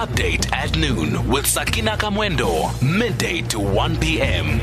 Update 0.00 0.50
at 0.50 0.74
noon 0.78 1.28
with 1.28 1.46
Sakina 1.46 1.90
Kamwendo, 1.90 2.72
midday 2.82 3.42
to 3.42 3.60
1 3.60 3.98
p.m. 3.98 4.58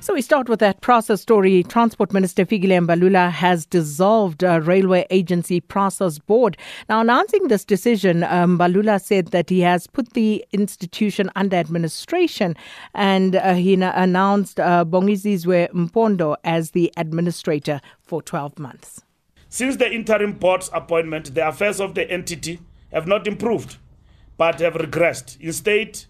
So 0.00 0.12
we 0.12 0.22
start 0.22 0.48
with 0.48 0.58
that 0.58 0.80
PRASA 0.80 1.16
story. 1.18 1.62
Transport 1.62 2.12
Minister 2.12 2.44
Fikile 2.44 2.84
Mbalula 2.84 3.30
has 3.30 3.64
dissolved 3.64 4.42
uh, 4.42 4.60
Railway 4.60 5.06
Agency 5.10 5.60
PRASA's 5.60 6.18
board. 6.18 6.56
Now, 6.88 7.00
announcing 7.00 7.46
this 7.46 7.64
decision, 7.64 8.24
um, 8.24 8.58
Mbalula 8.58 9.00
said 9.00 9.28
that 9.28 9.50
he 9.50 9.60
has 9.60 9.86
put 9.86 10.14
the 10.14 10.44
institution 10.50 11.30
under 11.36 11.56
administration 11.56 12.56
and 12.92 13.36
uh, 13.36 13.54
he 13.54 13.74
announced 13.74 14.58
uh, 14.58 14.84
Bongisizwe 14.84 15.70
Mpondo 15.70 16.34
as 16.42 16.72
the 16.72 16.92
administrator 16.96 17.80
for 18.00 18.20
12 18.20 18.58
months. 18.58 19.02
Since 19.48 19.76
the 19.76 19.88
interim 19.88 20.32
board's 20.32 20.70
appointment, 20.72 21.36
the 21.36 21.46
affairs 21.46 21.80
of 21.80 21.94
the 21.94 22.10
entity 22.10 22.58
have 22.92 23.06
not 23.06 23.26
improved 23.26 23.76
but 24.36 24.60
have 24.60 24.74
regressed. 24.74 25.40
Instead, 25.40 26.04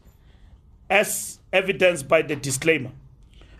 as 0.88 1.38
evidenced 1.52 2.08
by 2.08 2.22
the 2.22 2.36
disclaimer, 2.36 2.90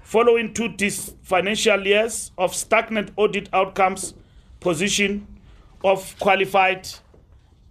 following 0.02 0.54
two 0.54 0.68
dis- 0.68 1.14
financial 1.22 1.86
years 1.86 2.30
of 2.38 2.54
stagnant 2.54 3.10
audit 3.16 3.48
outcomes, 3.52 4.14
position 4.60 5.26
of 5.84 6.18
qualified 6.18 6.88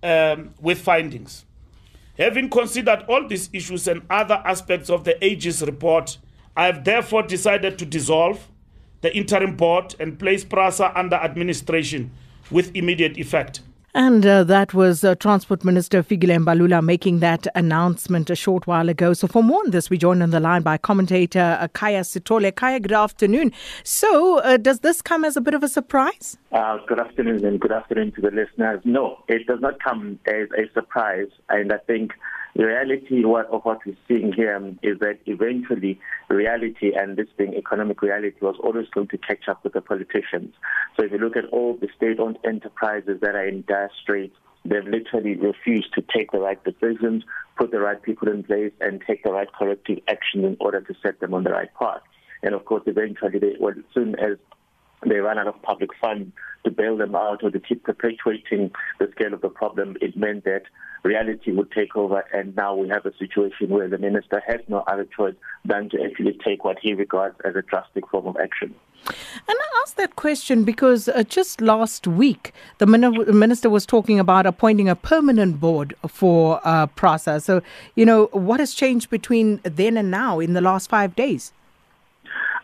um, 0.04 0.54
with 0.62 0.80
findings. 0.80 1.46
Having 2.18 2.50
considered 2.50 3.04
all 3.10 3.28
these 3.28 3.50
issues 3.52 3.88
and 3.88 4.02
other 4.10 4.42
aspects 4.46 4.90
of 4.90 5.04
the 5.04 5.22
AG's 5.24 5.62
report, 5.62 6.18
I 6.56 6.68
have 6.68 6.86
therefore 6.86 7.24
decided 7.24 7.78
to 7.80 7.86
dissolve 7.86 8.48
the 9.02 9.16
interim 9.16 9.56
board 9.58 9.96
and 10.00 10.18
place 10.18 10.46
PRASA 10.46 10.98
under 10.98 11.18
administration 11.18 12.12
with 12.50 12.76
immediate 12.76 13.18
effect. 13.18 13.62
And 13.98 14.26
uh, 14.26 14.44
that 14.44 14.74
was 14.74 15.06
uh, 15.06 15.16
Transport 15.16 15.64
Minister 15.64 16.04
Fikile 16.04 16.44
Mbalula 16.44 16.84
making 16.84 17.20
that 17.20 17.48
announcement 17.56 18.30
a 18.30 18.36
short 18.36 18.68
while 18.68 18.90
ago. 18.90 19.14
So 19.14 19.26
for 19.26 19.42
more 19.42 19.62
on 19.64 19.72
this, 19.72 19.90
we 19.90 19.98
joined 19.98 20.22
on 20.22 20.32
the 20.32 20.42
line 20.42 20.64
by 20.64 20.78
commentator 20.78 21.58
uh, 21.62 21.70
Khaya 21.70 22.02
Sithole. 22.02 22.52
Khaya, 22.52 22.82
good 22.82 22.92
afternoon. 22.92 23.54
So 23.86 24.40
uh, 24.40 24.58
does 24.58 24.82
this 24.82 25.02
come 25.02 25.24
as 25.24 25.38
a 25.38 25.42
bit 25.42 25.54
of 25.54 25.64
a 25.64 25.70
surprise? 25.70 26.38
Uh, 26.52 26.78
good 26.86 27.00
afternoon 27.00 27.46
and 27.46 27.58
good 27.58 27.72
afternoon 27.72 28.12
to 28.16 28.22
the 28.22 28.32
listeners. 28.32 28.82
No, 28.84 29.24
it 29.30 29.48
does 29.48 29.62
not 29.62 29.82
come 29.82 30.20
as 30.26 30.50
a 30.58 30.70
surprise. 30.74 31.30
And 31.48 31.72
I 31.72 31.78
think 31.78 32.12
the 32.56 32.66
reality 32.66 33.22
of 33.24 33.66
what 33.66 33.86
we're 33.86 33.98
seeing 34.08 34.32
here 34.32 34.56
is 34.82 34.98
that 35.00 35.20
eventually 35.26 36.00
reality 36.30 36.94
and 36.96 37.18
this 37.18 37.28
being 37.38 37.54
economic 37.54 38.02
reality 38.02 38.38
was 38.42 38.56
always 38.64 38.88
going 38.90 39.10
to 39.10 39.18
catch 39.18 39.50
up 39.50 39.64
with 39.64 39.74
the 39.74 39.82
politicians. 39.82 40.54
So 40.96 41.06
if 41.06 41.12
you 41.12 41.18
look 41.18 41.36
at 41.36 41.46
all 41.52 41.76
the 41.76 41.90
state-owned 41.98 42.40
enterprises 42.46 43.20
that 43.22 43.36
are 43.36 43.46
in 43.46 43.66
dire 43.68 43.92
straits, 44.02 44.36
they've 44.64 44.86
literally 44.86 45.36
refused 45.36 45.94
to 45.96 46.04
take 46.16 46.32
the 46.32 46.40
right 46.40 46.62
decisions, 46.64 47.26
put 47.58 47.72
the 47.72 47.80
right 47.80 48.02
people 48.02 48.30
in 48.30 48.44
place, 48.44 48.72
and 48.80 49.04
take 49.06 49.24
the 49.24 49.32
right 49.32 49.52
corrective 49.52 50.00
action 50.08 50.46
in 50.46 50.56
order 50.62 50.80
to 50.80 50.94
set 51.04 51.20
them 51.20 51.34
on 51.34 51.44
the 51.44 51.52
right 51.52 51.74
path. 51.78 52.02
And 52.42 52.56
of 52.56 52.64
course, 52.64 52.84
eventually, 52.86 53.38
they, 53.38 53.56
well, 53.60 53.74
as 53.78 53.84
soon 53.94 54.16
as 54.16 54.38
they 55.06 55.20
ran 55.20 55.38
out 55.38 55.48
of 55.48 55.62
public 55.62 55.90
funds 56.02 56.32
to 56.66 56.72
bail 56.72 56.98
them 56.98 57.16
out 57.16 57.44
or 57.44 57.52
to 57.52 57.60
keep 57.60 57.84
perpetuating 57.84 58.72
the 59.00 59.10
scale 59.12 59.34
of 59.34 59.42
the 59.42 59.50
problem, 59.50 59.96
it 60.02 60.18
meant 60.18 60.44
that 60.44 60.64
reality 61.04 61.52
would 61.52 61.72
take 61.72 61.96
over. 61.96 62.26
And 62.34 62.56
now 62.56 62.76
we 62.76 62.90
have 62.90 63.06
a 63.06 63.16
situation 63.18 63.70
where 63.70 63.88
the 63.88 63.98
minister 63.98 64.42
has 64.48 64.62
no 64.68 64.80
other 64.88 65.06
choice 65.16 65.36
than 65.64 65.90
to 65.92 66.04
actually 66.04 66.38
take 66.44 66.64
what 66.64 66.78
he 66.82 66.94
regards 66.94 67.38
as 67.46 67.56
a 67.56 67.62
drastic 67.62 68.08
form 68.10 68.28
of 68.28 68.36
action. 68.38 68.74
And 69.06 69.58
I 69.60 69.82
ask 69.84 69.96
that 69.98 70.16
question 70.16 70.64
because 70.64 71.08
uh, 71.08 71.24
just 71.24 71.62
last 71.62 72.08
week, 72.08 72.54
the 72.80 72.88
minister 72.88 73.70
was 73.70 73.86
talking 73.86 74.20
about 74.20 74.48
appointing 74.48 74.90
a 74.90 74.96
permanent 74.96 75.60
board 75.60 75.94
for 76.08 76.60
uh, 76.64 76.88
PRASA. 76.88 77.42
So, 77.42 77.62
you 77.94 78.06
know, 78.06 78.26
what 78.32 78.60
has 78.60 78.74
changed 78.74 79.12
between 79.12 79.62
then 79.64 79.96
and 79.98 80.10
now 80.10 80.40
in 80.40 80.54
the 80.54 80.62
last 80.62 80.90
five 80.90 81.16
days? 81.16 81.54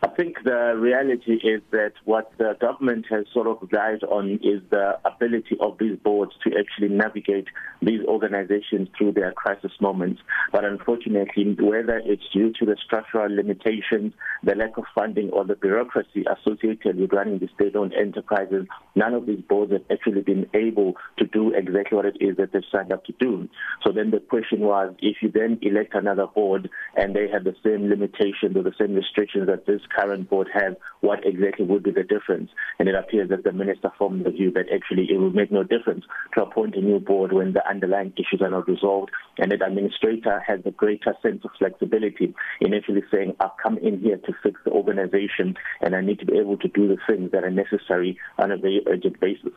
I 0.03 0.07
think 0.07 0.37
the 0.43 0.73
reality 0.75 1.33
is 1.33 1.61
that 1.69 1.93
what 2.05 2.31
the 2.39 2.57
government 2.59 3.05
has 3.11 3.25
sort 3.31 3.45
of 3.45 3.59
relied 3.61 4.03
on 4.03 4.39
is 4.41 4.61
the 4.71 4.97
ability 5.05 5.57
of 5.59 5.77
these 5.77 5.95
boards 5.99 6.31
to 6.43 6.51
actually 6.57 6.89
navigate 6.89 7.45
these 7.83 8.03
organizations 8.07 8.89
through 8.97 9.11
their 9.11 9.31
crisis 9.31 9.71
moments. 9.79 10.19
But 10.51 10.65
unfortunately, 10.65 11.55
whether 11.59 12.01
it's 12.03 12.23
due 12.33 12.51
to 12.59 12.65
the 12.65 12.75
structural 12.83 13.33
limitations, 13.33 14.13
the 14.43 14.55
lack 14.55 14.75
of 14.77 14.85
funding, 14.95 15.29
or 15.29 15.45
the 15.45 15.55
bureaucracy 15.55 16.25
associated 16.25 16.97
with 16.97 17.13
running 17.13 17.37
the 17.37 17.49
state-owned 17.53 17.93
enterprises, 17.93 18.65
none 18.95 19.13
of 19.13 19.27
these 19.27 19.41
boards 19.47 19.71
have 19.71 19.83
actually 19.91 20.21
been 20.21 20.47
able 20.55 20.95
to 21.19 21.25
do 21.25 21.53
exactly 21.53 21.95
what 21.95 22.05
it 22.05 22.17
is 22.19 22.37
that 22.37 22.53
they've 22.53 22.63
signed 22.71 22.91
up 22.91 23.05
to 23.05 23.13
do. 23.19 23.47
So 23.85 23.91
then 23.91 24.09
the 24.09 24.19
question 24.19 24.61
was, 24.61 24.95
if 24.99 25.17
you 25.21 25.29
then 25.31 25.59
elect 25.61 25.93
another 25.93 26.25
board 26.25 26.71
and 26.95 27.15
they 27.15 27.27
have 27.31 27.43
the 27.43 27.55
same 27.63 27.89
limitations 27.89 28.55
or 28.55 28.63
the 28.63 28.73
same 28.79 28.93
restrictions 28.95 29.47
that 29.47 29.65
this 29.65 29.81
current 29.95 30.29
board 30.29 30.47
has, 30.53 30.73
what 31.01 31.25
exactly 31.25 31.65
would 31.65 31.83
be 31.83 31.91
the 31.91 32.03
difference? 32.03 32.49
And 32.79 32.89
it 32.89 32.95
appears 32.95 33.29
that 33.29 33.43
the 33.43 33.51
minister 33.51 33.91
formed 33.97 34.25
the 34.25 34.31
view 34.31 34.51
that 34.51 34.65
actually 34.73 35.07
it 35.09 35.17
would 35.17 35.35
make 35.35 35.51
no 35.51 35.63
difference 35.63 36.05
to 36.35 36.43
appoint 36.43 36.75
a 36.75 36.81
new 36.81 36.99
board 36.99 37.31
when 37.33 37.53
the 37.53 37.67
underlying 37.67 38.13
issues 38.17 38.41
are 38.41 38.49
not 38.49 38.67
resolved, 38.67 39.11
and 39.37 39.51
that 39.51 39.65
administrator 39.65 40.41
has 40.45 40.59
a 40.65 40.71
greater 40.71 41.15
sense 41.21 41.43
of 41.43 41.51
flexibility 41.57 42.33
in 42.59 42.73
actually 42.73 43.03
saying, 43.11 43.35
I've 43.39 43.57
come 43.61 43.77
in 43.77 43.99
here 43.99 44.17
to 44.17 44.33
fix 44.43 44.59
the 44.65 44.71
organization, 44.71 45.55
and 45.81 45.95
I 45.95 46.01
need 46.01 46.19
to 46.19 46.25
be 46.25 46.37
able 46.37 46.57
to 46.57 46.67
do 46.67 46.87
the 46.87 46.97
things 47.07 47.31
that 47.31 47.43
are 47.43 47.51
necessary 47.51 48.17
on 48.37 48.51
a 48.51 48.57
very 48.57 48.81
urgent 48.87 49.19
basis. 49.19 49.53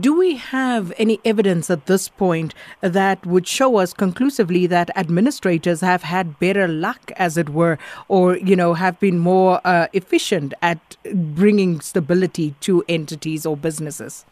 Do 0.00 0.16
we 0.16 0.36
have 0.36 0.92
any 0.98 1.20
evidence 1.24 1.70
at 1.70 1.86
this 1.86 2.08
point 2.08 2.54
that 2.80 3.24
would 3.24 3.46
show 3.46 3.76
us 3.76 3.92
conclusively 3.92 4.66
that 4.66 4.90
administrators 4.96 5.80
have 5.80 6.02
had 6.02 6.38
better 6.38 6.66
luck, 6.66 7.12
as 7.16 7.36
it 7.36 7.50
were, 7.50 7.78
or 8.08 8.36
you 8.36 8.56
know 8.56 8.74
have 8.74 8.98
been 8.98 9.18
more 9.18 9.60
uh, 9.64 9.86
efficient 9.92 10.54
at 10.62 10.96
bringing 11.14 11.80
stability 11.80 12.54
to 12.60 12.84
entities 12.88 13.46
or 13.46 13.56
businesses? 13.56 14.24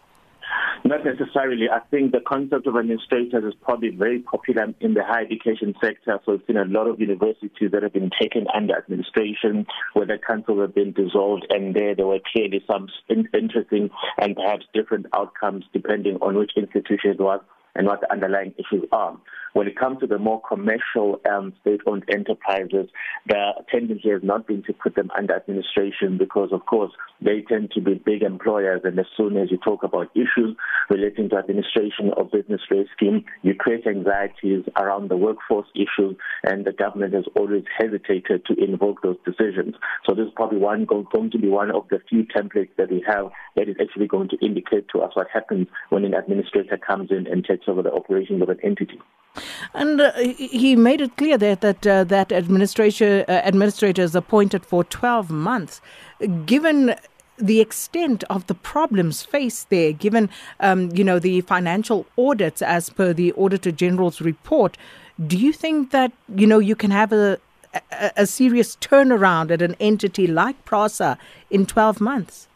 Not 0.94 1.04
necessarily. 1.04 1.66
I 1.68 1.80
think 1.90 2.12
the 2.12 2.20
concept 2.20 2.68
of 2.68 2.76
administrators 2.76 3.42
is 3.42 3.54
probably 3.60 3.90
very 3.90 4.20
popular 4.20 4.66
in 4.78 4.94
the 4.94 5.02
higher 5.02 5.24
education 5.24 5.74
sector. 5.82 6.20
So 6.24 6.32
we've 6.32 6.42
seen 6.46 6.56
a 6.56 6.64
lot 6.66 6.86
of 6.86 7.00
universities 7.00 7.72
that 7.72 7.82
have 7.82 7.92
been 7.92 8.10
taken 8.20 8.46
under 8.54 8.78
administration, 8.78 9.66
where 9.94 10.06
the 10.06 10.18
councils 10.24 10.60
have 10.60 10.72
been 10.72 10.92
dissolved, 10.92 11.46
and 11.50 11.74
there 11.74 11.96
there 11.96 12.06
were 12.06 12.20
clearly 12.32 12.62
some 12.70 12.86
interesting 13.08 13.90
and 14.18 14.36
perhaps 14.36 14.66
different 14.72 15.06
outcomes 15.12 15.64
depending 15.72 16.18
on 16.22 16.38
which 16.38 16.52
institution 16.56 17.10
it 17.10 17.20
was 17.20 17.40
and 17.74 17.86
what 17.86 18.00
the 18.00 18.12
underlying 18.12 18.54
issues 18.58 18.88
are. 18.92 19.18
When 19.54 19.68
it 19.68 19.78
comes 19.78 20.00
to 20.00 20.08
the 20.08 20.18
more 20.18 20.42
commercial 20.42 21.20
um, 21.30 21.52
state-owned 21.60 22.04
enterprises, 22.12 22.88
the 23.28 23.52
tendency 23.70 24.10
has 24.10 24.20
not 24.24 24.48
been 24.48 24.64
to 24.64 24.72
put 24.72 24.96
them 24.96 25.12
under 25.16 25.36
administration 25.36 26.18
because, 26.18 26.50
of 26.50 26.66
course, 26.66 26.90
they 27.20 27.44
tend 27.48 27.70
to 27.72 27.80
be 27.80 27.94
big 27.94 28.22
employers, 28.22 28.80
and 28.82 28.98
as 28.98 29.06
soon 29.16 29.36
as 29.36 29.52
you 29.52 29.58
talk 29.58 29.84
about 29.84 30.10
issues 30.16 30.56
relating 30.90 31.30
to 31.30 31.36
administration 31.36 32.10
of 32.16 32.32
business 32.32 32.60
rescue 32.68 32.84
scheme, 32.96 33.24
you 33.42 33.54
create 33.54 33.86
anxieties 33.86 34.64
around 34.76 35.08
the 35.08 35.16
workforce 35.16 35.68
issues, 35.74 36.16
and 36.42 36.64
the 36.64 36.72
government 36.72 37.14
has 37.14 37.24
always 37.36 37.64
hesitated 37.78 38.44
to 38.46 38.54
invoke 38.54 39.02
those 39.02 39.16
decisions. 39.24 39.76
So 40.04 40.14
this 40.14 40.26
is 40.26 40.32
probably 40.34 40.58
one 40.58 40.84
going 40.84 41.30
to 41.30 41.38
be 41.38 41.48
one 41.48 41.70
of 41.70 41.86
the 41.90 42.00
few 42.08 42.24
templates 42.24 42.74
that 42.76 42.90
we 42.90 43.04
have 43.06 43.30
that 43.56 43.68
is 43.68 43.76
actually 43.80 44.08
going 44.08 44.28
to 44.30 44.38
indicate 44.44 44.88
to 44.94 45.00
us 45.00 45.14
what 45.14 45.28
happens 45.32 45.68
when 45.90 46.04
an 46.04 46.14
administrator 46.14 46.76
comes 46.76 47.10
in 47.10 47.26
and 47.26 47.44
takes 47.44 47.63
over 47.68 47.82
the 47.82 47.92
operations 47.92 48.42
of 48.42 48.48
an 48.48 48.58
entity. 48.62 49.00
And 49.72 50.00
uh, 50.00 50.12
he 50.16 50.76
made 50.76 51.00
it 51.00 51.16
clear 51.16 51.36
that 51.38 51.60
that 51.60 51.86
uh, 51.86 52.04
that 52.04 52.30
administration 52.30 53.24
uh, 53.28 53.32
administrators 53.32 54.14
appointed 54.14 54.64
for 54.64 54.84
12 54.84 55.30
months, 55.30 55.80
given 56.46 56.94
the 57.36 57.60
extent 57.60 58.22
of 58.30 58.46
the 58.46 58.54
problems 58.54 59.24
faced 59.24 59.70
there, 59.70 59.92
given 59.92 60.30
um, 60.60 60.90
you 60.94 61.02
know 61.02 61.18
the 61.18 61.40
financial 61.40 62.06
audits 62.16 62.62
as 62.62 62.90
per 62.90 63.12
the 63.12 63.32
Auditor 63.32 63.72
General's 63.72 64.20
report, 64.20 64.78
do 65.26 65.36
you 65.36 65.52
think 65.52 65.90
that 65.90 66.12
you 66.28 66.46
know 66.46 66.60
you 66.60 66.76
can 66.76 66.92
have 66.92 67.12
a 67.12 67.38
a, 67.90 68.12
a 68.18 68.26
serious 68.26 68.76
turnaround 68.76 69.50
at 69.50 69.62
an 69.62 69.74
entity 69.80 70.26
like 70.26 70.64
PRASA 70.64 71.18
in 71.50 71.66
12 71.66 72.00
months? 72.00 72.48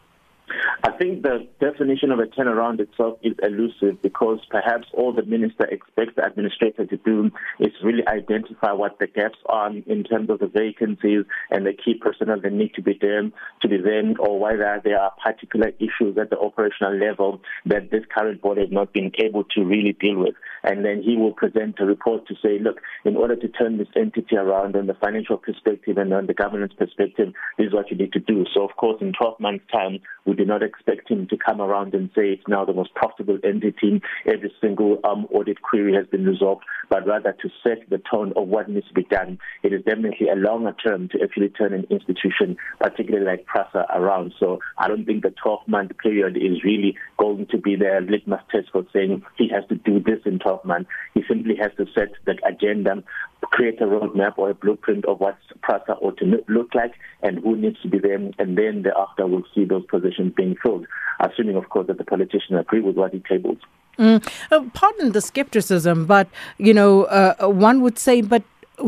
I 0.81 0.91
think 0.91 1.23
the 1.23 1.45
definition 1.59 2.11
of 2.11 2.19
a 2.19 2.23
turnaround 2.23 2.79
itself 2.79 3.19
is 3.21 3.33
elusive 3.43 4.01
because 4.01 4.39
perhaps 4.49 4.87
all 4.93 5.13
the 5.13 5.23
minister 5.23 5.65
expects 5.65 6.13
the 6.15 6.25
administrator 6.25 6.85
to 6.85 6.97
do 6.97 7.31
is 7.59 7.73
really 7.83 8.07
identify 8.07 8.71
what 8.71 8.97
the 8.97 9.07
gaps 9.07 9.37
are 9.47 9.71
in 9.71 10.03
terms 10.05 10.29
of 10.29 10.39
the 10.39 10.47
vacancies 10.47 11.25
and 11.51 11.65
the 11.65 11.73
key 11.73 11.95
personnel 11.99 12.39
that 12.39 12.53
need 12.53 12.73
to 12.75 12.81
be 12.81 12.97
there 13.01 13.23
to 13.61 13.67
be 13.67 13.77
then 13.77 14.15
or 14.19 14.39
whether 14.39 14.79
there 14.81 15.01
are 15.01 15.11
particular 15.21 15.71
issues 15.79 16.17
at 16.17 16.29
the 16.29 16.39
operational 16.39 16.95
level 16.95 17.41
that 17.65 17.91
this 17.91 18.03
current 18.17 18.41
board 18.41 18.57
has 18.57 18.71
not 18.71 18.93
been 18.93 19.11
able 19.21 19.43
to 19.43 19.65
really 19.65 19.93
deal 19.99 20.17
with. 20.17 20.35
And 20.63 20.85
then 20.85 21.01
he 21.01 21.17
will 21.17 21.33
present 21.33 21.75
a 21.79 21.85
report 21.85 22.25
to 22.27 22.35
say, 22.41 22.57
look, 22.59 22.79
in 23.03 23.17
order 23.17 23.35
to 23.35 23.47
turn 23.49 23.77
this 23.77 23.87
entity 23.97 24.37
around 24.37 24.77
on 24.77 24.87
the 24.87 24.93
financial 24.93 25.37
perspective 25.37 25.97
and 25.97 26.13
on 26.13 26.27
the 26.27 26.33
governance 26.33 26.73
perspective, 26.77 27.33
this 27.57 27.67
is 27.67 27.73
what 27.73 27.91
you 27.91 27.97
need 27.97 28.13
to 28.13 28.19
do. 28.19 28.45
So 28.53 28.63
of 28.63 28.75
course 28.77 29.01
in 29.01 29.11
12 29.11 29.39
months 29.41 29.65
time, 29.73 29.99
we 30.25 30.35
do 30.35 30.45
not 30.45 30.63
expect 30.69 31.09
him 31.09 31.27
to 31.27 31.37
come 31.37 31.59
around 31.61 31.93
and 31.93 32.09
say 32.15 32.29
it's 32.29 32.47
now 32.47 32.63
the 32.63 32.73
most 32.73 32.93
profitable 32.93 33.39
entity. 33.43 34.01
Every 34.25 34.53
single 34.61 34.99
um, 35.03 35.25
audit 35.33 35.61
query 35.61 35.93
has 35.95 36.05
been 36.07 36.25
resolved, 36.25 36.63
but 36.89 37.05
rather 37.07 37.35
to 37.41 37.49
set 37.63 37.89
the 37.89 38.01
tone 38.11 38.33
of 38.35 38.47
what 38.47 38.69
needs 38.69 38.87
to 38.87 38.93
be 38.93 39.03
done. 39.03 39.39
It 39.63 39.73
is 39.73 39.83
definitely 39.83 40.29
a 40.29 40.35
longer 40.35 40.75
term 40.85 41.09
to 41.09 41.19
actually 41.23 41.49
turn 41.49 41.73
an 41.73 41.85
institution, 41.89 42.57
particularly 42.79 43.25
like 43.25 43.45
PRASA, 43.45 43.85
around. 43.93 44.33
So 44.39 44.59
I 44.77 44.87
don't 44.87 45.05
think 45.05 45.23
the 45.23 45.33
12 45.41 45.67
month 45.67 45.91
period 45.97 46.37
is 46.37 46.63
really 46.63 46.95
going 47.17 47.47
to 47.47 47.57
be 47.57 47.75
the 47.75 48.05
litmus 48.07 48.41
test 48.51 48.69
for 48.71 48.85
saying 48.93 49.23
he 49.37 49.49
has 49.49 49.63
to 49.69 49.75
do 49.75 49.99
this 49.99 50.19
in 50.25 50.39
12 50.39 50.65
months. 50.65 50.89
He 51.13 51.23
simply 51.27 51.55
has 51.61 51.71
to 51.77 51.85
set 51.97 52.09
the 52.25 52.35
agenda, 52.47 53.03
create 53.47 53.81
a 53.81 53.85
roadmap 53.85 54.37
or 54.37 54.49
a 54.49 54.53
blueprint 54.53 55.05
of 55.05 55.19
what 55.19 55.37
PRASA 55.61 55.93
ought 56.01 56.17
to 56.17 56.43
look 56.47 56.73
like 56.75 56.93
and 57.21 57.39
who 57.39 57.55
needs 57.55 57.81
to 57.81 57.87
be 57.87 57.99
there, 57.99 58.15
and 58.15 58.57
then 58.57 58.83
thereafter 58.83 59.27
we'll 59.27 59.43
see 59.53 59.65
those 59.65 59.85
positions 59.85 60.33
being 60.35 60.55
filled, 60.61 60.85
assuming, 61.19 61.55
of 61.55 61.69
course, 61.69 61.87
that 61.87 61.97
the 61.97 62.03
politicians 62.03 62.59
agree 62.59 62.81
with 62.81 62.95
what 62.95 63.13
he 63.13 63.19
tables. 63.19 63.57
Mm. 63.97 64.25
Uh, 64.49 64.63
pardon 64.73 65.11
the 65.11 65.21
skepticism, 65.21 66.05
but 66.05 66.29
you 66.57 66.73
know, 66.73 67.03
uh, 67.05 67.47
one 67.47 67.81
would 67.81 67.99
say, 67.99 68.21
but 68.21 68.43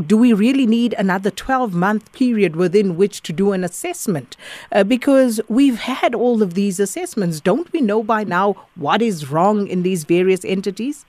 do 0.08 0.16
we 0.16 0.32
really 0.32 0.66
need 0.66 0.94
another 0.94 1.30
12 1.30 1.74
month 1.74 2.14
period 2.14 2.56
within 2.56 2.96
which 2.96 3.22
to 3.24 3.34
do 3.34 3.52
an 3.52 3.64
assessment? 3.64 4.38
Uh, 4.72 4.84
because 4.84 5.42
we've 5.50 5.80
had 5.80 6.16
all 6.16 6.42
of 6.42 6.54
these 6.54 6.80
assessments. 6.80 7.42
Don't 7.42 7.72
we 7.74 7.82
know 7.82 8.02
by 8.04 8.24
now 8.24 8.56
what 8.76 9.02
is 9.02 9.30
wrong 9.30 9.68
in 9.68 9.84
these 9.84 10.06
various 10.06 10.46
entities? 10.46 11.06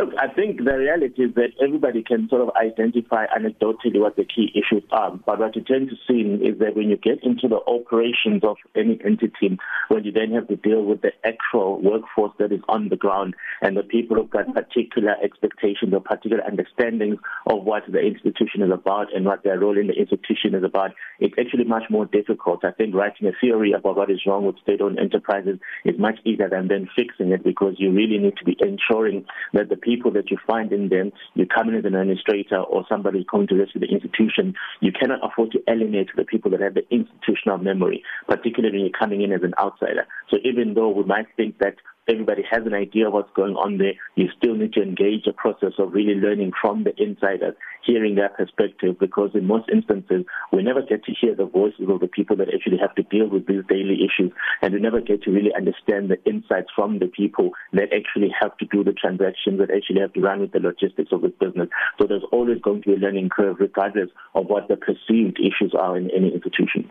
I 0.00 0.28
think 0.28 0.58
the 0.58 0.78
reality 0.78 1.24
is 1.24 1.34
that 1.34 1.50
everybody 1.60 2.04
can 2.04 2.28
sort 2.28 2.42
of 2.42 2.50
identify 2.54 3.26
anecdotally 3.26 3.98
what 3.98 4.14
the 4.14 4.24
key 4.24 4.52
issues 4.54 4.84
are. 4.92 5.10
But 5.10 5.40
what 5.40 5.56
you 5.56 5.64
tend 5.64 5.90
to 5.90 5.96
see 6.06 6.20
is 6.44 6.58
that 6.60 6.76
when 6.76 6.88
you 6.88 6.96
get 6.96 7.24
into 7.24 7.48
the 7.48 7.58
operations 7.66 8.44
of 8.44 8.58
any 8.76 9.00
entity, 9.04 9.58
when 9.88 10.04
you 10.04 10.12
then 10.12 10.30
have 10.32 10.46
to 10.48 10.56
deal 10.56 10.84
with 10.84 11.02
the 11.02 11.10
actual 11.24 11.82
workforce 11.82 12.32
that 12.38 12.52
is 12.52 12.60
on 12.68 12.90
the 12.90 12.96
ground 12.96 13.34
and 13.60 13.76
the 13.76 13.82
people 13.82 14.16
who've 14.16 14.30
got 14.30 14.54
particular 14.54 15.16
expectations 15.20 15.92
or 15.92 16.00
particular 16.00 16.44
understandings 16.44 17.18
of 17.46 17.64
what 17.64 17.82
the 17.90 17.98
institution 17.98 18.62
is 18.62 18.70
about 18.70 19.12
and 19.12 19.24
what 19.24 19.42
their 19.42 19.58
role 19.58 19.76
in 19.76 19.88
the 19.88 19.94
institution 19.94 20.54
is 20.54 20.62
about, 20.62 20.92
it's 21.18 21.34
actually 21.40 21.64
much 21.64 21.84
more 21.90 22.06
difficult. 22.06 22.64
I 22.64 22.70
think 22.70 22.94
writing 22.94 23.26
a 23.26 23.32
theory 23.40 23.72
about 23.72 23.96
what 23.96 24.10
is 24.10 24.20
wrong 24.26 24.46
with 24.46 24.58
state-owned 24.62 25.00
enterprises 25.00 25.58
is 25.84 25.98
much 25.98 26.20
easier 26.24 26.48
than 26.48 26.68
then 26.68 26.88
fixing 26.94 27.32
it 27.32 27.42
because 27.42 27.74
you 27.78 27.90
really 27.90 28.18
need 28.18 28.36
to 28.36 28.44
be 28.44 28.56
ensuring 28.60 29.24
that 29.54 29.68
the 29.68 29.76
people 29.88 30.10
that 30.12 30.30
you 30.30 30.36
find 30.46 30.70
in 30.70 30.90
them, 30.90 31.10
you 31.34 31.46
come 31.46 31.70
in 31.70 31.76
as 31.76 31.84
an 31.86 31.94
administrator 31.94 32.58
or 32.58 32.84
somebody 32.88 33.24
coming 33.30 33.46
to 33.46 33.54
rescue 33.54 33.80
the 33.80 33.86
institution, 33.86 34.54
you 34.80 34.92
cannot 34.92 35.20
afford 35.22 35.50
to 35.52 35.60
alienate 35.66 36.10
the 36.14 36.24
people 36.24 36.50
that 36.50 36.60
have 36.60 36.74
the 36.74 36.84
institutional 36.90 37.56
memory, 37.56 38.02
particularly 38.28 38.76
when 38.76 38.86
you're 38.86 38.98
coming 38.98 39.22
in 39.22 39.32
as 39.32 39.42
an 39.42 39.54
outsider. 39.58 40.06
So 40.30 40.36
even 40.44 40.74
though 40.74 40.90
we 40.90 41.04
might 41.04 41.26
think 41.36 41.58
that 41.58 41.76
everybody 42.08 42.42
has 42.50 42.64
an 42.66 42.74
idea 42.74 43.06
of 43.06 43.12
what's 43.12 43.32
going 43.34 43.54
on 43.54 43.78
there, 43.78 43.92
you 44.16 44.28
still 44.36 44.54
need 44.54 44.72
to 44.72 44.82
engage 44.82 45.26
a 45.26 45.32
process 45.32 45.72
of 45.78 45.92
really 45.92 46.14
learning 46.14 46.52
from 46.60 46.84
the 46.84 46.92
insiders, 47.00 47.54
hearing 47.84 48.14
their 48.14 48.30
perspective, 48.30 48.98
because 48.98 49.30
in 49.34 49.46
most 49.46 49.68
instances, 49.70 50.24
we 50.52 50.62
never 50.62 50.82
get 50.82 51.04
to 51.04 51.12
hear 51.12 51.34
the 51.34 51.44
voices 51.44 51.86
of 51.88 52.00
the 52.00 52.06
people 52.06 52.36
that 52.36 52.48
actually 52.52 52.78
have 52.78 52.94
to 52.94 53.02
deal 53.04 53.28
with 53.28 53.46
these 53.46 53.62
daily 53.68 53.98
issues, 54.04 54.32
and 54.62 54.72
we 54.72 54.80
never 54.80 55.00
get 55.00 55.22
to 55.22 55.30
really 55.30 55.54
understand 55.54 56.10
the 56.10 56.22
insights 56.24 56.68
from 56.74 56.98
the 56.98 57.06
people 57.06 57.50
that 57.72 57.92
actually 57.92 58.32
have 58.40 58.56
to 58.56 58.64
do 58.66 58.82
the 58.82 58.92
transactions, 58.92 59.58
that 59.58 59.70
actually 59.70 60.00
have 60.00 60.12
to 60.12 60.20
run 60.20 60.40
with 60.40 60.52
the 60.52 60.60
logistics 60.60 61.12
of 61.12 61.22
the 61.22 61.28
business. 61.28 61.68
So 62.00 62.06
there's 62.06 62.24
always 62.32 62.60
going 62.60 62.82
to 62.82 62.88
be 62.88 62.94
a 62.94 62.98
learning 62.98 63.28
curve, 63.28 63.56
regardless 63.60 64.08
of 64.34 64.46
what 64.46 64.68
the 64.68 64.76
perceived 64.76 65.38
issues 65.38 65.74
are 65.78 65.96
in 65.96 66.10
any 66.10 66.32
institution. 66.32 66.90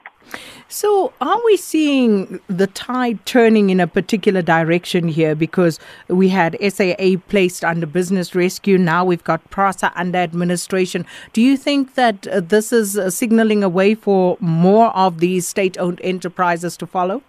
So, 0.69 1.13
are 1.21 1.39
we 1.45 1.55
seeing 1.55 2.41
the 2.47 2.67
tide 2.67 3.25
turning 3.25 3.69
in 3.69 3.79
a 3.79 3.87
particular 3.87 4.41
direction 4.41 5.07
here? 5.07 5.33
Because 5.33 5.79
we 6.09 6.27
had 6.29 6.57
SAA 6.61 7.15
placed 7.29 7.63
under 7.63 7.85
business 7.85 8.35
rescue, 8.35 8.77
now 8.77 9.05
we've 9.05 9.23
got 9.23 9.49
PRASA 9.49 9.93
under 9.95 10.19
administration. 10.19 11.05
Do 11.31 11.41
you 11.41 11.55
think 11.55 11.95
that 11.95 12.27
uh, 12.27 12.41
this 12.41 12.73
is 12.73 12.97
uh, 12.97 13.09
signaling 13.09 13.63
a 13.63 13.69
way 13.69 13.95
for 13.95 14.37
more 14.41 14.87
of 14.87 15.19
these 15.19 15.47
state 15.47 15.77
owned 15.77 16.01
enterprises 16.03 16.75
to 16.77 16.85
follow? 16.85 17.23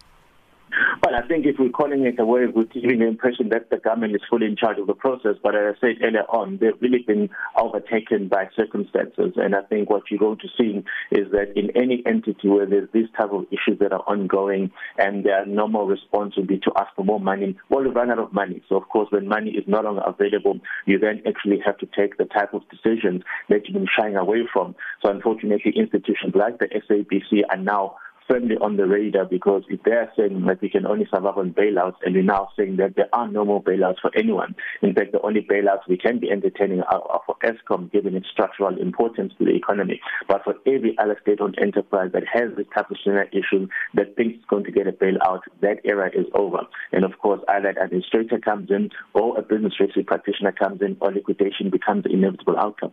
Well, 1.05 1.15
I 1.15 1.27
think 1.29 1.47
if 1.47 1.57
we're 1.59 1.71
calling 1.71 2.07
it 2.07 2.19
a 2.19 2.25
way, 2.25 2.47
we're 2.47 2.65
giving 2.65 2.99
the 2.99 3.07
impression 3.07 3.51
that 3.51 3.71
the 3.71 3.77
government 3.77 4.17
is 4.17 4.23
fully 4.29 4.47
in 4.47 4.57
charge 4.57 4.79
of 4.79 4.89
the 4.89 4.95
process. 4.95 5.37
But 5.41 5.55
as 5.55 5.77
I 5.77 5.81
said 5.81 6.03
earlier 6.03 6.25
on, 6.29 6.59
they've 6.61 6.81
really 6.81 7.05
been 7.07 7.31
overtaken 7.57 8.27
by 8.27 8.49
circumstances. 8.57 9.35
And 9.37 9.55
I 9.55 9.63
think 9.63 9.91
what 9.91 10.11
you're 10.11 10.19
going 10.19 10.39
to 10.39 10.49
see 10.59 10.83
is 11.13 11.31
that 11.31 11.53
in 11.55 11.71
any 11.77 12.03
entity 12.05 12.49
where 12.49 12.67
there's 12.67 12.89
these 12.93 13.07
type 13.17 13.31
of 13.31 13.47
issues 13.53 13.79
that 13.79 13.93
are 13.93 14.03
ongoing 14.09 14.73
and 14.99 15.25
their 15.25 15.47
normal 15.47 15.87
response 15.87 16.37
would 16.37 16.49
be 16.49 16.59
to 16.59 16.73
ask 16.77 16.89
for 16.97 17.05
more 17.05 17.21
money, 17.21 17.57
well, 17.69 17.85
you 17.85 17.93
run 17.93 18.11
out 18.11 18.19
of 18.19 18.33
money. 18.33 18.61
So, 18.69 18.77
of 18.77 18.89
course, 18.89 19.09
when 19.11 19.29
money 19.29 19.51
is 19.53 19.65
no 19.69 19.81
longer 19.81 20.03
available, 20.05 20.59
you 20.87 20.99
then 20.99 21.23
actually 21.29 21.61
have 21.65 21.79
to 21.79 21.89
take 21.97 22.17
the 22.17 22.25
type 22.25 22.55
of 22.55 22.63
decisions 22.71 23.23
that 23.49 23.69
you've 23.69 23.75
been 23.75 23.89
shying 23.97 24.17
away 24.17 24.49
from. 24.53 24.75
So, 25.05 25.11
unfortunately, 25.11 25.75
institutions 25.77 26.35
like 26.35 26.59
the 26.59 26.67
SABC 26.67 27.43
are 27.51 27.57
now 27.57 27.97
firmly 28.29 28.57
on 28.61 28.77
the 28.77 28.87
radar 28.87 29.25
because 29.25 29.63
if 29.69 29.81
they're 29.85 30.13
saying 30.17 30.45
that 30.47 30.61
we 30.61 30.69
can 30.69 30.87
only 30.87 31.07
survive 31.13 31.39
on 31.39 31.53
bailouts 31.53 31.97
and 32.05 32.15
we're 32.15 32.23
now 32.23 32.49
saying 32.57 32.77
that 32.77 32.95
there 32.97 33.09
are 33.13 33.29
no 33.29 33.45
more 33.45 33.63
bailouts 33.63 34.01
for 34.01 34.11
anyone. 34.17 34.55
In 34.83 34.95
fact, 34.95 35.13
the 35.13 35.21
only 35.23 35.41
bailouts 35.41 35.89
we 35.89 35.97
can 35.97 36.19
be 36.19 36.31
entertaining 36.31 36.83
are, 36.83 37.03
are 37.03 37.23
for 37.27 37.37
Eskom 37.43 37.91
given 37.91 38.15
its 38.15 38.29
structural 38.31 38.79
importance 38.81 39.33
to 39.39 39.45
the 39.45 39.55
economy. 39.55 40.01
But 40.29 40.45
for 40.45 40.55
every 40.67 40.97
other 40.99 41.19
state-owned 41.23 41.59
enterprise 41.61 42.11
that 42.13 42.25
has 42.33 42.51
this 42.57 42.67
type 42.75 42.91
of 42.91 42.97
issue 43.33 43.69
that 43.95 44.17
thinks 44.17 44.37
it's 44.37 44.45
going 44.47 44.65
to 44.65 44.73
get 44.73 44.87
a 44.87 44.93
bailout, 44.93 45.41
that 45.63 45.79
era 45.85 46.11
is 46.15 46.27
over. 46.35 46.61
And 46.93 47.05
of 47.05 47.19
course, 47.19 47.41
either 47.49 47.69
an 47.69 47.79
administrator 47.79 48.39
comes 48.39 48.71
in 48.71 48.91
or 49.15 49.39
a 49.39 49.43
business 49.43 49.75
rescue 49.81 50.05
practitioner 50.05 50.53
comes 50.53 50.83
in 50.83 50.97
or 51.01 51.13
liquidation 51.13 51.71
becomes 51.71 52.05
the 52.05 52.11
inevitable 52.11 52.57
outcome. 52.59 52.93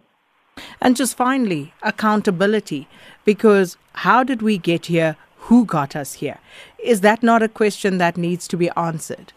And 0.81 0.95
just 0.95 1.17
finally, 1.17 1.73
accountability. 1.83 2.87
Because 3.23 3.77
how 3.93 4.23
did 4.23 4.41
we 4.41 4.57
get 4.57 4.85
here? 4.85 5.17
Who 5.45 5.63
got 5.65 5.95
us 5.95 6.13
here? 6.13 6.39
Is 6.79 7.01
that 7.01 7.21
not 7.21 7.43
a 7.43 7.47
question 7.47 7.99
that 7.99 8.17
needs 8.17 8.47
to 8.47 8.57
be 8.57 8.69
answered? 8.75 9.31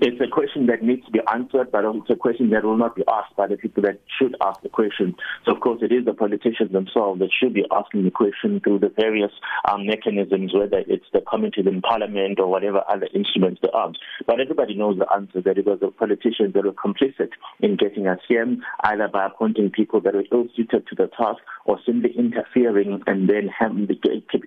It's 0.00 0.20
a 0.20 0.28
question 0.28 0.66
that 0.66 0.82
needs 0.82 1.04
to 1.06 1.10
be 1.10 1.18
answered, 1.32 1.72
but 1.72 1.84
it's 1.84 2.10
a 2.10 2.14
question 2.14 2.50
that 2.50 2.64
will 2.64 2.76
not 2.76 2.94
be 2.94 3.02
asked 3.08 3.34
by 3.36 3.48
the 3.48 3.56
people 3.56 3.82
that 3.82 3.98
should 4.16 4.36
ask 4.40 4.60
the 4.62 4.68
question. 4.68 5.16
So, 5.44 5.52
of 5.52 5.60
course, 5.60 5.80
it 5.82 5.90
is 5.90 6.04
the 6.04 6.14
politicians 6.14 6.70
themselves 6.70 7.18
that 7.18 7.30
should 7.32 7.52
be 7.52 7.64
asking 7.72 8.04
the 8.04 8.12
question 8.12 8.60
through 8.62 8.78
the 8.78 8.92
various 8.96 9.32
um, 9.68 9.86
mechanisms, 9.86 10.54
whether 10.54 10.84
it's 10.86 11.06
the 11.12 11.20
committees 11.20 11.66
in 11.66 11.80
parliament 11.82 12.38
or 12.38 12.46
whatever 12.46 12.84
other 12.88 13.08
instruments 13.12 13.60
there 13.60 13.74
are. 13.74 13.90
But 14.24 14.40
everybody 14.40 14.76
knows 14.76 14.98
the 14.98 15.12
answer 15.12 15.40
that 15.42 15.58
it 15.58 15.66
was 15.66 15.80
the 15.80 15.90
politicians 15.90 16.54
that 16.54 16.64
were 16.64 16.72
complicit 16.72 17.30
in 17.58 17.76
getting 17.76 18.06
us 18.06 18.20
here, 18.28 18.46
either 18.84 19.08
by 19.08 19.26
appointing 19.26 19.70
people 19.70 20.00
that 20.02 20.14
were 20.14 20.24
ill 20.30 20.46
suited 20.54 20.86
to 20.86 20.94
the 20.94 21.08
task 21.08 21.42
or 21.64 21.80
simply 21.84 22.10
interfering 22.16 23.02
and 23.06 23.28
then 23.28 23.48
having 23.48 23.88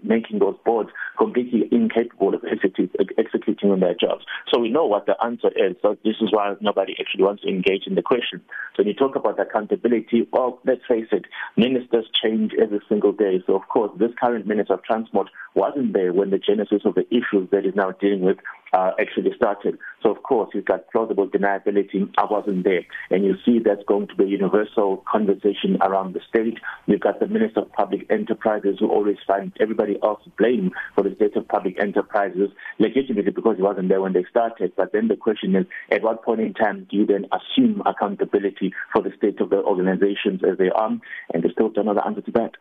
making 0.04 0.40
those 0.40 0.56
boards 0.66 0.90
completely 1.18 1.68
incapable 1.72 2.34
of 2.34 2.44
executing 2.46 3.72
on 3.72 3.80
their 3.80 3.96
jobs. 3.96 4.24
So 4.52 4.60
we 4.60 4.70
know 4.70 4.86
what 4.86 5.06
the 5.06 5.16
answer 5.24 5.41
is. 5.50 5.76
So 5.82 5.98
this 6.04 6.16
is 6.22 6.32
why 6.32 6.54
nobody 6.62 6.96
actually 7.00 7.24
wants 7.24 7.44
to 7.44 7.50
engage 7.50 7.88
in 7.88 7.96
the 7.96 8.02
question. 8.02 8.42
So 8.76 8.84
when 8.84 8.88
you 8.88 8.94
talk 8.94 9.16
about 9.16 9.40
accountability, 9.40 10.28
well, 10.32 10.60
let's 10.66 10.82
face 10.88 11.08
it, 11.12 11.26
ministers 11.58 12.06
change 12.22 12.52
every 12.62 12.82
single 12.88 13.12
day. 13.12 13.44
So 13.48 13.56
of 13.56 13.68
course, 13.68 13.92
this 13.98 14.12
current 14.20 14.48
minister 14.48 14.74
of 14.74 14.84
transport 14.84 15.28
wasn't 15.56 15.94
there 15.94 16.14
when 16.14 16.30
the 16.30 16.38
genesis 16.38 16.82
of 16.86 16.96
the 16.96 17.08
issues 17.10 17.50
that 17.52 17.66
is 17.66 17.76
now 17.76 17.92
dealing 17.92 18.22
with 18.22 18.38
uh, 18.74 18.92
actually 19.00 19.32
started. 19.36 19.78
So 20.02 20.12
of 20.12 20.24
course, 20.24 20.50
he's 20.54 20.64
got 20.64 20.90
plausible 20.92 21.28
deniability. 21.28 22.10
I 22.18 22.26
wasn't 22.26 22.64
there, 22.64 22.84
and 23.10 23.24
you 23.24 23.36
see 23.46 23.60
that's 23.60 23.84
going 23.88 24.08
to 24.08 24.16
be 24.16 24.26
a 24.26 24.28
universal 24.28 25.04
conversation 25.12 25.78
around 25.82 26.14
the 26.14 26.22
state. 26.28 26.60
We've 26.88 27.00
got 27.00 27.20
the 27.20 27.28
Minister 27.28 27.62
of 27.62 27.72
Public 27.74 28.06
Enterprises 28.10 28.78
who 28.80 28.90
always 28.90 29.18
finds 29.26 29.54
everybody 29.60 29.98
else 30.04 30.22
blame 30.38 30.72
for 30.96 31.04
the 31.04 31.16
state 31.16 31.36
of 31.36 31.48
public 31.48 31.80
enterprises, 31.80 32.50
legitimately 32.80 33.32
because 33.32 33.58
he 33.58 33.64
wasn't 33.64 33.90
there 33.90 34.02
when 34.02 34.14
they 34.14 34.26
started. 34.30 34.74
But 34.76 34.92
then 34.94 35.08
the 35.08 35.16
question 35.16 35.56
is, 35.56 35.66
at 35.92 36.02
what 36.02 36.24
point 36.24 36.42
in 36.42 36.54
time 36.54 36.88
do 36.90 36.98
you 36.98 37.06
then 37.06 37.26
assume 37.32 37.82
accountability 37.86 38.74
for 38.92 39.02
the 39.02 39.12
state 39.18 39.40
of 39.42 39.50
the 39.50 39.58
organizations 39.58 40.42
as 40.50 40.58
they 40.58 40.70
are? 40.70 40.92
And 41.34 41.44
there's 41.44 41.54
still 41.54 41.72
another 41.76 42.06
answer 42.06 42.22
to 42.22 42.32
that. 42.32 42.52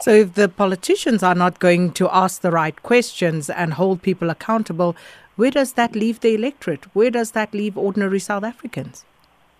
So, 0.00 0.10
if 0.10 0.34
the 0.34 0.48
politicians 0.48 1.22
are 1.22 1.34
not 1.34 1.60
going 1.60 1.92
to 1.92 2.08
ask 2.10 2.40
the 2.40 2.50
right 2.50 2.80
questions 2.82 3.48
and 3.48 3.74
hold 3.74 4.02
people 4.02 4.28
accountable, 4.28 4.96
where 5.40 5.50
does 5.50 5.72
that 5.72 5.96
leave 5.96 6.20
the 6.20 6.34
electorate? 6.34 6.84
Where 6.94 7.10
does 7.10 7.30
that 7.30 7.54
leave 7.54 7.78
ordinary 7.78 8.18
South 8.18 8.44
Africans? 8.44 9.06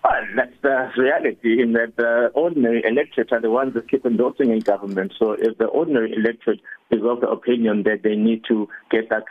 Well, 0.03 0.13
that's 0.35 0.53
the 0.61 0.91
reality 0.95 1.61
in 1.61 1.73
that 1.73 1.95
the 1.95 2.31
ordinary 2.35 2.83
electorate 2.85 3.31
are 3.31 3.41
the 3.41 3.49
ones 3.49 3.73
that 3.73 3.89
keep 3.89 4.05
endorsing 4.05 4.51
a 4.51 4.59
government. 4.59 5.13
So 5.17 5.31
if 5.31 5.57
the 5.57 5.65
ordinary 5.65 6.13
electorate 6.13 6.59
is 6.91 7.01
of 7.03 7.21
the 7.21 7.29
opinion 7.29 7.83
that 7.83 8.01
they 8.03 8.15
need 8.15 8.43
to 8.47 8.67
get 8.91 9.09
the 9.09 9.21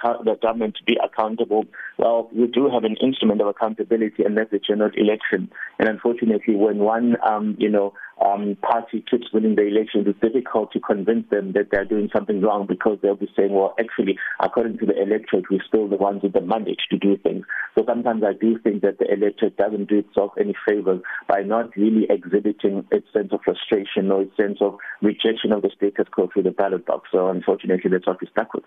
government 0.42 0.76
to 0.78 0.85
be 0.85 0.97
accountable, 1.02 1.66
well, 1.99 2.28
we 2.33 2.49
do 2.49 2.69
have 2.69 2.83
an 2.83 2.97
instrument 3.00 3.40
of 3.40 3.47
accountability, 3.47 4.25
and 4.25 4.37
that's 4.37 4.50
the 4.50 4.59
general 4.59 4.90
election. 4.97 5.50
And 5.78 5.88
unfortunately, 5.88 6.57
when 6.57 6.78
one, 6.78 7.16
um, 7.25 7.57
you 7.61 7.69
know, 7.69 7.95
um, 8.25 8.57
party 8.62 9.05
keeps 9.11 9.33
winning 9.33 9.57
the 9.57 9.67
elections, 9.67 10.07
it's 10.07 10.21
difficult 10.21 10.73
to 10.73 10.81
convince 10.81 11.29
them 11.31 11.53
that 11.53 11.69
they're 11.71 11.85
doing 11.85 12.11
something 12.15 12.41
wrong 12.41 12.67
because 12.67 12.99
they'll 13.03 13.17
be 13.17 13.31
saying, 13.37 13.53
well, 13.53 13.75
actually, 13.79 14.19
according 14.41 14.79
to 14.79 14.87
the 14.87 15.00
electorate, 15.00 15.45
we're 15.50 15.65
still 15.67 15.89
the 15.89 15.97
ones 15.97 16.23
with 16.23 16.33
the 16.33 16.41
mandate 16.41 16.79
to 16.91 16.99
do 16.99 17.17
things. 17.17 17.45
So 17.77 17.85
sometimes 17.87 18.23
I 18.23 18.33
do 18.33 18.59
think 18.59 18.83
that 18.83 18.99
the 18.99 19.11
electorate 19.12 19.57
doesn't 19.57 19.89
do 19.89 19.99
itself 19.99 20.33
any 20.39 20.55
favors 20.69 21.00
by 21.29 21.43
not 21.43 21.75
really 21.77 22.07
exhibiting 22.11 22.87
its 22.91 23.07
sense 23.12 23.33
of 23.33 23.41
frustration 23.45 24.11
or 24.11 24.23
its 24.23 24.37
sense 24.37 24.59
of 24.61 24.77
rejection 25.00 25.53
of 25.53 25.62
the 25.62 25.71
status 25.75 26.07
quo 26.11 26.29
through 26.33 26.45
the 26.45 26.50
ballot 26.50 26.87
box. 26.87 27.09
So 27.12 27.29
unfortunately, 27.29 27.91
that's 27.91 28.07
what 28.07 28.19
we're 28.21 28.31
stuck 28.31 28.53
with. 28.55 28.65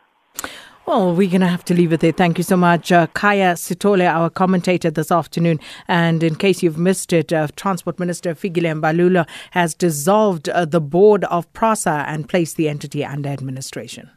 Well, 0.85 1.15
we're 1.15 1.29
going 1.29 1.39
to 1.39 1.47
have 1.47 1.63
to 1.65 1.73
leave 1.73 1.93
it 1.93 2.01
there. 2.01 2.11
Thank 2.11 2.37
you 2.37 2.43
so 2.43 2.57
much. 2.57 2.91
Uh, 2.91 3.07
Khaya 3.07 3.53
Sithole, 3.53 4.05
our 4.05 4.29
commentator 4.29 4.91
this 4.91 5.11
afternoon. 5.11 5.61
And 5.87 6.21
in 6.23 6.35
case 6.35 6.61
you've 6.61 6.77
missed 6.77 7.13
it, 7.13 7.31
uh, 7.31 7.47
Transport 7.55 7.99
Minister 7.99 8.35
Fikile 8.35 8.81
Mbalula 8.81 9.25
has 9.51 9.73
dissolved 9.73 10.49
uh, 10.49 10.65
the 10.65 10.81
board 10.81 11.23
of 11.25 11.51
PRASA 11.53 12.03
and 12.05 12.27
placed 12.27 12.57
the 12.57 12.67
entity 12.67 13.05
under 13.05 13.29
administration. 13.29 14.09